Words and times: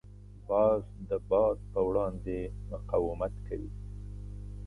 باز 0.49 0.83
د 1.09 1.11
باد 1.29 1.57
په 1.71 1.79
وړاندې 1.87 2.37
مقاومت 2.71 3.33
کوي 3.47 3.71